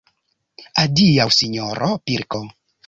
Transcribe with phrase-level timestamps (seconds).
[0.85, 2.47] Adiaŭ, sinjoro pilko!